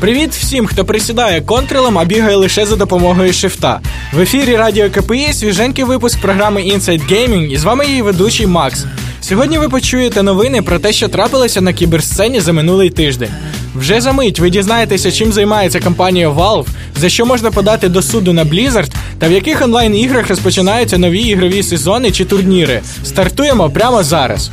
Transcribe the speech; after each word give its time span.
Привіт 0.00 0.30
всім, 0.30 0.66
хто 0.66 0.84
присідає 0.84 1.40
контролем, 1.40 1.98
а 1.98 2.04
бігає 2.04 2.36
лише 2.36 2.66
за 2.66 2.76
допомогою 2.76 3.32
шифта. 3.32 3.80
В 4.12 4.20
ефірі 4.20 4.56
Радіо 4.56 4.90
КПІ 4.90 5.32
свіженький 5.32 5.84
випуск 5.84 6.20
програми 6.20 6.60
Inside 6.60 7.12
Gaming 7.12 7.46
і 7.46 7.56
з 7.56 7.64
вами 7.64 7.86
її 7.86 8.02
ведучий 8.02 8.46
Макс. 8.46 8.84
Сьогодні 9.20 9.58
ви 9.58 9.68
почуєте 9.68 10.22
новини 10.22 10.62
про 10.62 10.78
те, 10.78 10.92
що 10.92 11.08
трапилося 11.08 11.60
на 11.60 11.72
кіберсцені 11.72 12.40
за 12.40 12.52
минулий 12.52 12.90
тиждень. 12.90 13.30
Вже 13.74 14.00
за 14.00 14.12
мить 14.12 14.40
ви 14.40 14.50
дізнаєтеся, 14.50 15.12
чим 15.12 15.32
займається 15.32 15.80
компанія 15.80 16.30
Valve, 16.30 16.66
за 16.96 17.08
що 17.08 17.26
можна 17.26 17.50
подати 17.50 17.88
до 17.88 18.02
суду 18.02 18.32
на 18.32 18.44
Blizzard 18.44 18.90
та 19.18 19.28
в 19.28 19.32
яких 19.32 19.62
онлайн-іграх 19.62 20.28
розпочинаються 20.28 20.98
нові 20.98 21.20
ігрові 21.20 21.62
сезони 21.62 22.10
чи 22.10 22.24
турніри. 22.24 22.80
Стартуємо 23.04 23.70
прямо 23.70 24.02
зараз. 24.02 24.50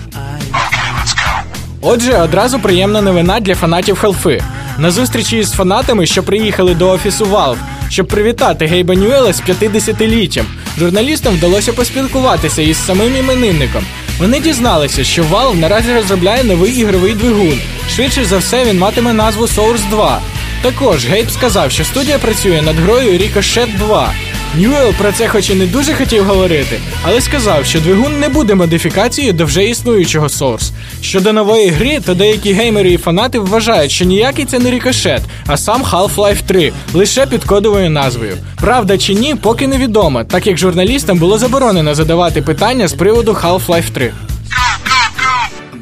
Отже, 1.81 2.13
одразу 2.13 2.59
приємна 2.59 3.01
новина 3.01 3.39
для 3.39 3.55
фанатів 3.55 3.97
Халфи. 3.97 4.43
На 4.77 4.91
зустрічі 4.91 5.37
із 5.37 5.51
фанатами, 5.51 6.05
що 6.05 6.23
приїхали 6.23 6.75
до 6.75 6.89
офісу 6.89 7.25
Valve, 7.25 7.57
щоб 7.89 8.07
привітати 8.07 8.65
Гейба 8.65 8.95
Ньюела 8.95 9.33
з 9.33 9.41
50-літтям, 9.41 10.43
журналістам 10.79 11.33
вдалося 11.33 11.73
поспілкуватися 11.73 12.61
із 12.61 12.85
самим 12.85 13.17
іменинником. 13.17 13.85
Вони 14.19 14.39
дізналися, 14.39 15.03
що 15.03 15.23
Valve 15.23 15.59
наразі 15.59 15.93
розробляє 15.93 16.43
новий 16.43 16.71
ігровий 16.79 17.13
двигун. 17.13 17.59
Швидше 17.95 18.25
за 18.25 18.37
все, 18.37 18.65
він 18.65 18.79
матиме 18.79 19.13
назву 19.13 19.45
Source 19.45 19.89
2. 19.89 20.21
Також 20.61 21.05
Гейб 21.05 21.31
сказав, 21.31 21.71
що 21.71 21.85
студія 21.85 22.17
працює 22.17 22.61
над 22.61 22.75
грою 22.75 23.11
Ricochet 23.11 23.77
2. 23.77 24.13
Ньюел 24.57 24.93
про 24.93 25.11
це 25.11 25.27
хоч 25.27 25.49
і 25.49 25.55
не 25.55 25.65
дуже 25.65 25.93
хотів 25.93 26.23
говорити, 26.23 26.79
але 27.03 27.21
сказав, 27.21 27.65
що 27.65 27.79
двигун 27.79 28.19
не 28.19 28.29
буде 28.29 28.55
модифікацією 28.55 29.33
до 29.33 29.45
вже 29.45 29.65
існуючого 29.65 30.27
Source. 30.27 30.71
Щодо 31.01 31.33
нової 31.33 31.69
гри, 31.69 31.99
то 32.05 32.13
деякі 32.13 32.53
геймери 32.53 32.91
і 32.91 32.97
фанати 32.97 33.39
вважають, 33.39 33.91
що 33.91 34.05
ніякий 34.05 34.45
це 34.45 34.59
не 34.59 34.71
рікошет, 34.71 35.21
а 35.47 35.57
сам 35.57 35.83
Half-Life 35.83 36.41
3, 36.47 36.71
лише 36.93 37.25
під 37.25 37.43
кодовою 37.43 37.89
назвою. 37.89 38.37
Правда 38.61 38.97
чи 38.97 39.13
ні, 39.13 39.35
поки 39.35 39.67
невідомо, 39.67 40.23
так 40.23 40.47
як 40.47 40.57
журналістам 40.57 41.17
було 41.17 41.37
заборонено 41.37 41.95
задавати 41.95 42.41
питання 42.41 42.87
з 42.87 42.93
приводу 42.93 43.31
Half-Life 43.31 43.89
3. 43.93 44.13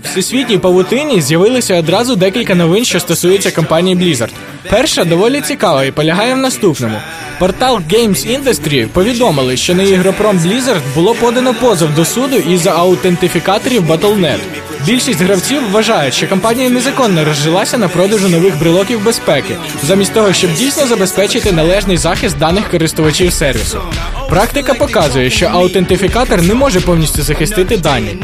В 0.03 0.07
всесвітній 0.11 0.57
павутині 0.57 1.21
з'явилося 1.21 1.79
одразу 1.79 2.15
декілька 2.15 2.55
новин, 2.55 2.85
що 2.85 2.99
стосуються 2.99 3.51
компанії 3.51 3.95
Blizzard. 3.95 4.29
Перша 4.69 5.03
доволі 5.03 5.41
цікава 5.41 5.83
і 5.83 5.91
полягає 5.91 6.33
в 6.33 6.37
наступному. 6.37 6.97
Портал 7.39 7.81
Games 7.91 8.39
Industry 8.39 8.87
повідомили, 8.87 9.57
що 9.57 9.75
на 9.75 9.83
ігропром 9.83 10.37
Blizzard 10.37 10.81
було 10.95 11.13
подано 11.13 11.53
позов 11.53 11.95
до 11.95 12.05
суду 12.05 12.35
із-за 12.35 12.71
аутентифікаторів 12.71 13.91
Battle.net. 13.91 14.39
Більшість 14.85 15.21
гравців 15.21 15.71
вважають, 15.71 16.13
що 16.13 16.27
компанія 16.27 16.69
незаконно 16.69 17.25
розжилася 17.25 17.77
на 17.77 17.87
продажу 17.87 18.29
нових 18.29 18.59
брелоків 18.59 19.03
безпеки, 19.03 19.55
замість 19.83 20.13
того, 20.13 20.33
щоб 20.33 20.53
дійсно 20.53 20.87
забезпечити 20.87 21.51
належний 21.51 21.97
захист 21.97 22.37
даних 22.37 22.69
користувачів 22.71 23.33
сервісу. 23.33 23.81
Практика 24.29 24.73
показує, 24.73 25.29
що 25.29 25.45
аутентифікатор 25.45 26.41
не 26.41 26.53
може 26.53 26.81
повністю 26.81 27.21
захистити 27.21 27.77
дані. 27.77 28.17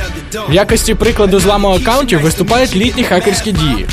В 0.49 0.53
якості 0.53 0.95
прикладу 0.95 1.39
зламу 1.39 1.67
аккаунтів 1.67 2.21
виступають 2.21 2.75
літні 2.75 3.03
хакерські 3.03 3.51
дії. 3.51 3.85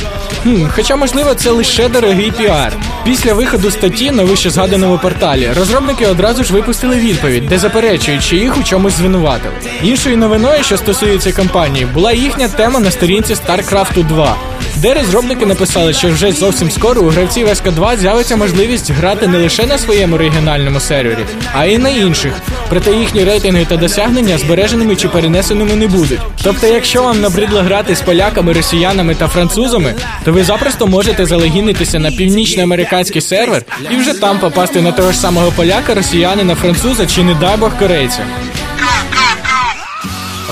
Хм, 0.47 0.67
Хоча, 0.75 0.97
можливо, 0.97 1.35
це 1.35 1.51
лише 1.51 1.89
дорогий 1.89 2.31
піар. 2.31 2.73
Після 3.05 3.35
виходу 3.35 3.71
статті 3.71 4.11
на 4.11 4.25
вище 4.25 4.51
згаданому 4.51 4.99
порталі 4.99 5.51
розробники 5.57 6.07
одразу 6.07 6.45
ж 6.45 6.53
випустили 6.53 6.97
відповідь, 6.97 7.47
де 7.47 7.59
заперечують, 7.59 8.23
що 8.23 8.37
їх 8.37 8.59
у 8.59 8.63
чомусь 8.63 8.93
звинуватили. 8.93 9.55
Іншою 9.83 10.17
новиною, 10.17 10.65
що 10.65 10.77
стосується 10.77 11.33
компанії, 11.33 11.87
була 11.87 12.13
їхня 12.13 12.49
тема 12.49 12.81
на 12.81 12.91
сторінці 12.91 13.35
StarCraft 13.35 14.07
2, 14.07 14.37
де 14.77 14.95
розробники 14.95 15.47
написали, 15.47 15.93
що 15.93 16.09
вже 16.09 16.33
зовсім 16.33 16.71
скоро 16.71 17.03
у 17.03 17.09
гравців 17.09 17.49
СК2 17.49 17.97
з'явиться 17.97 18.37
можливість 18.37 18.91
грати 18.91 19.27
не 19.27 19.39
лише 19.39 19.67
на 19.67 19.79
своєму 19.79 20.19
регіональному 20.19 20.81
сервері, 20.81 21.27
а 21.53 21.65
й 21.65 21.79
на 21.79 21.89
інших. 21.89 22.33
Проте 22.69 22.93
їхні 22.93 23.25
рейтинги 23.25 23.65
та 23.65 23.77
досягнення 23.77 24.39
збереженими 24.39 24.97
чи 24.97 25.09
перенесеними 25.09 25.75
не 25.75 25.87
будуть. 25.87 26.21
Тобто, 26.43 26.67
якщо 26.67 27.03
вам 27.03 27.21
набридло 27.21 27.61
грати 27.61 27.97
з 27.97 28.01
поляками, 28.01 28.53
росіянами 28.53 29.15
та 29.15 29.29
французами, 29.29 29.95
то 30.25 30.33
ви 30.33 30.45
запросто 30.45 30.87
можете 30.87 31.27
залегінитися 31.27 31.99
на 31.99 32.11
північноамериканський 32.11 33.23
сервер 33.23 33.63
і 33.91 33.97
вже 33.97 34.15
там 34.15 34.39
попасти 34.39 34.81
на 34.81 34.93
того 34.93 35.13
ж 35.13 35.19
самого 35.19 35.53
поляка, 35.53 35.95
росіянина, 35.95 36.55
француза 36.55 37.07
чи, 37.07 37.23
не 37.23 37.35
дай 37.35 37.57
Бог, 37.57 37.79
корейця. 37.79 38.27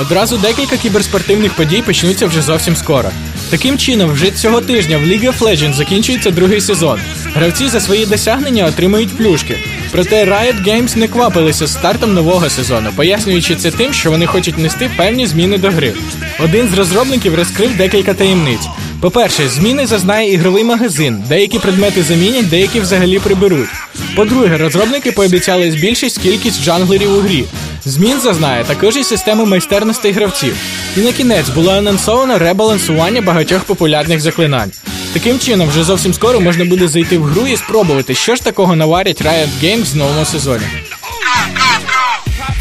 Одразу 0.00 0.36
декілька 0.36 0.76
кіберспортивних 0.76 1.53
подій 1.53 1.82
почнуться 1.82 2.26
вже 2.26 2.42
зовсім 2.42 2.76
скоро. 2.76 3.10
Таким 3.50 3.78
чином, 3.78 4.10
вже 4.10 4.31
цього 4.31 4.60
тижня 4.60 4.99
в 4.99 5.03
League 5.03 5.27
of 5.27 5.38
Legends 5.38 5.72
закінчується 5.72 6.31
другий 6.31 6.60
сезон. 6.60 7.00
Гравці 7.34 7.69
за 7.69 7.81
свої 7.81 8.06
досягнення 8.06 8.65
отримують 8.65 9.16
плюшки. 9.16 9.56
Проте 9.93 10.25
Riot 10.25 10.65
Games 10.69 10.97
не 10.97 11.09
квапилися 11.09 11.66
з 11.66 11.72
стартом 11.72 12.15
нового 12.15 12.50
сезону, 12.50 12.91
пояснюючи 12.97 13.56
це 13.56 13.71
тим, 13.71 13.93
що 13.93 14.10
вони 14.10 14.27
хочуть 14.27 14.59
нести 14.59 14.91
певні 14.97 15.27
зміни 15.27 15.59
до 15.59 15.71
гри. 15.71 15.93
Один 16.41 16.69
з 16.69 16.78
розробників 16.78 17.34
розкрив 17.34 17.77
декілька 17.77 18.15
таємниць. 18.15 18.69
По-перше, 19.00 19.49
зміни 19.49 19.87
зазнає 19.87 20.33
ігровий 20.33 20.65
магазин, 20.65 21.25
деякі 21.28 21.59
предмети 21.59 22.03
замінять, 22.03 22.49
деякі 22.49 22.81
взагалі 22.81 23.19
приберуть. 23.19 23.69
По-друге, 24.16 24.59
розробники 24.59 25.12
пообіцяли 25.12 25.72
збільшити 25.72 26.21
кількість 26.21 26.65
джанглерів 26.65 27.12
у 27.12 27.21
грі. 27.21 27.44
Змін 27.84 28.21
зазнає 28.21 28.65
також 28.65 28.97
і 28.97 29.04
системи 29.04 29.44
майстерностей 29.44 30.12
гравців. 30.12 30.56
І 30.97 31.00
на 31.00 31.12
кінець 31.12 31.49
було 31.49 31.72
анонсовано 31.72 32.38
ребалансування 32.38 33.21
багатьох 33.21 33.65
популярних 33.65 34.21
заклинань. 34.21 34.72
Таким 35.12 35.38
чином, 35.38 35.69
вже 35.69 35.84
зовсім 35.84 36.15
скоро 36.15 36.41
можна 36.41 36.65
буде 36.65 36.88
зайти 36.88 37.19
в 37.19 37.22
гру 37.22 37.47
і 37.47 37.56
спробувати, 37.56 38.15
що 38.15 38.37
ж 38.37 38.44
такого 38.44 38.77
наварять 38.77 39.22
Riot 39.22 39.49
Games 39.62 39.93
в 39.93 39.97
новому 39.97 40.25
сезоні. 40.25 40.65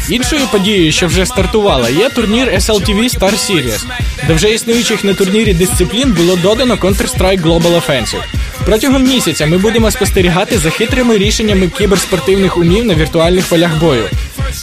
Іншою 0.08 0.46
подією, 0.52 0.92
що 0.92 1.06
вже 1.06 1.26
стартувала, 1.26 1.90
є 1.90 2.08
турнір 2.08 2.48
SLTV 2.48 3.18
Star 3.18 3.32
Series, 3.32 3.84
де 4.26 4.34
вже 4.34 4.50
існуючих 4.50 5.04
на 5.04 5.14
турнірі 5.14 5.54
дисциплін 5.54 6.12
було 6.12 6.36
додано 6.36 6.74
Counter-Strike 6.74 7.42
Global 7.42 7.80
Offensive. 7.80 8.22
Протягом 8.66 9.02
місяця 9.02 9.46
ми 9.46 9.58
будемо 9.58 9.90
спостерігати 9.90 10.58
за 10.58 10.70
хитрими 10.70 11.18
рішеннями 11.18 11.68
кіберспортивних 11.68 12.56
умів 12.56 12.84
на 12.84 12.94
віртуальних 12.94 13.46
полях 13.46 13.80
бою. 13.80 14.08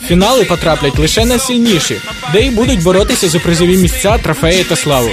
Фінали 0.07 0.44
потраплять 0.44 1.00
лише 1.00 1.25
найсильніші, 1.25 1.96
де 2.34 2.40
й 2.40 2.50
будуть 2.50 2.84
боротися 2.84 3.29
за 3.29 3.40
призові 3.40 3.78
місця, 3.78 4.18
трофеї 4.18 4.63
та 4.63 4.75
славу. 4.75 5.09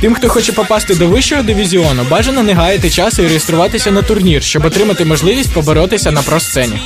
Тим, 0.00 0.14
хто 0.14 0.28
хоче 0.28 0.52
попасти 0.52 0.94
до 0.94 1.08
вищого 1.08 1.42
дивізіону, 1.42 2.06
бажано 2.10 2.42
не 2.42 2.54
гаяти 2.54 2.90
часу 2.90 3.22
і 3.22 3.26
реєструватися 3.28 3.90
на 3.90 4.02
турнір, 4.02 4.42
щоб 4.42 4.64
отримати 4.64 5.04
можливість 5.04 5.52
поборотися 5.52 6.10
на 6.10 6.22
просцені. 6.22 6.80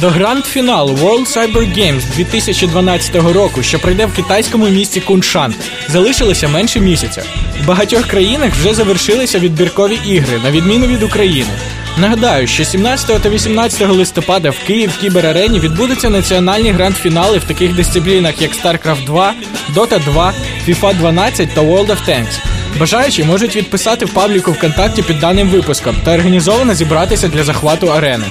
До 0.00 0.10
гранд-фіналу 0.10 0.94
World 0.94 1.36
Cyber 1.36 1.78
Games 1.78 2.02
2012 2.16 3.14
року, 3.14 3.62
що 3.62 3.78
пройде 3.78 4.06
в 4.06 4.12
китайському 4.12 4.68
місті 4.68 5.00
Куншан, 5.00 5.54
залишилося 5.88 6.48
менше 6.48 6.80
місяця. 6.80 7.22
В 7.62 7.66
багатьох 7.66 8.06
країнах 8.06 8.52
вже 8.54 8.74
завершилися 8.74 9.38
відбіркові 9.38 9.98
ігри, 10.06 10.40
на 10.44 10.50
відміну 10.50 10.86
від 10.86 11.02
України. 11.02 11.50
Нагадаю, 11.98 12.46
що 12.46 12.64
17 12.64 13.22
та 13.22 13.28
18 13.28 13.88
листопада 13.88 14.50
в 14.50 14.58
Київ 14.66 14.98
кіберарені 14.98 15.60
відбудуться 15.60 16.10
національні 16.10 16.72
гранд-фінали 16.72 17.38
в 17.38 17.44
таких 17.44 17.74
дисциплінах, 17.74 18.42
як 18.42 18.50
StarCraft 18.52 19.04
2, 19.04 19.34
Dota 19.74 20.04
2, 20.04 20.34
FIFA 20.68 20.98
12 20.98 21.54
та 21.54 21.60
World 21.60 21.86
of 21.86 22.08
Tanks. 22.08 22.38
Бажаючі 22.80 23.24
можуть 23.24 23.56
відписати 23.56 24.04
в 24.04 24.14
пабліку 24.14 24.52
ВКонтакті 24.52 25.02
під 25.02 25.18
даним 25.18 25.48
випуском 25.48 25.96
та 26.04 26.14
організовано 26.14 26.74
зібратися 26.74 27.28
для 27.28 27.44
захвату 27.44 27.92
арени. 27.92 28.26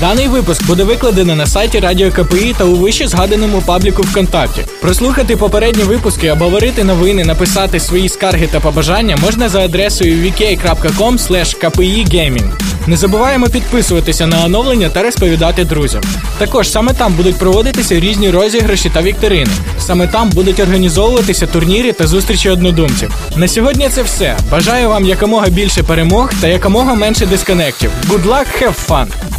Даний 0.00 0.28
випуск 0.28 0.66
буде 0.66 0.84
викладено 0.84 1.36
на 1.36 1.46
сайті 1.46 1.80
Радіо 1.80 2.10
КПІ 2.12 2.54
та 2.58 2.64
у 2.64 2.74
вище 2.74 3.08
згаданому 3.08 3.62
пабліку 3.66 4.02
ВКонтакті. 4.02 4.64
Прослухати 4.80 5.36
попередні 5.36 5.82
випуски, 5.82 6.30
обговорити 6.30 6.84
новини, 6.84 7.24
написати 7.24 7.80
свої 7.80 8.08
скарги 8.08 8.46
та 8.46 8.60
побажання 8.60 9.16
можна 9.16 9.48
за 9.48 9.60
адресою 9.60 10.16
vk.com. 10.16 11.14
Не 12.86 12.96
забуваємо 12.96 13.46
підписуватися 13.46 14.26
на 14.26 14.44
оновлення 14.44 14.88
та 14.88 15.02
розповідати 15.02 15.64
друзям. 15.64 16.02
Також 16.38 16.70
саме 16.70 16.92
там 16.92 17.14
будуть 17.14 17.36
проводитися 17.36 18.00
різні 18.00 18.30
розіграші 18.30 18.90
та 18.90 19.02
вікторини. 19.02 19.50
Саме 19.78 20.06
там 20.06 20.30
будуть 20.30 20.60
організовуватися 20.60 21.46
турніри 21.46 21.92
та 21.92 22.06
зустрічі 22.06 22.50
однодумців. 22.50 23.10
На 23.36 23.48
сьогодні 23.48 23.88
це 23.88 24.02
все. 24.02 24.36
Бажаю 24.50 24.88
вам 24.88 25.04
якомога 25.04 25.48
більше 25.48 25.82
перемог 25.82 26.32
та 26.40 26.48
якомога 26.48 26.94
менше 26.94 27.26
дисконектів. 27.26 27.90
Good 28.10 28.24
luck, 28.26 28.46
have 28.62 28.74
fun! 28.88 29.33